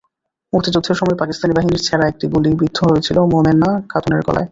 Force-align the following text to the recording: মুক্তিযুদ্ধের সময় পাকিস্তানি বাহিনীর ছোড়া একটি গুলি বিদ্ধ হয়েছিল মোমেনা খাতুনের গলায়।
মুক্তিযুদ্ধের 0.53 0.99
সময় 0.99 1.17
পাকিস্তানি 1.19 1.53
বাহিনীর 1.53 1.85
ছোড়া 1.87 2.05
একটি 2.07 2.25
গুলি 2.27 2.49
বিদ্ধ 2.61 2.77
হয়েছিল 2.83 3.17
মোমেনা 3.31 3.69
খাতুনের 3.89 4.21
গলায়। 4.27 4.47